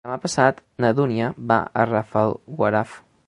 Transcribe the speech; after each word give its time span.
Demà 0.07 0.15
passat 0.21 0.61
na 0.85 0.91
Dúnia 0.99 1.27
va 1.53 1.59
a 1.83 1.87
Rafelguaraf. 1.91 2.99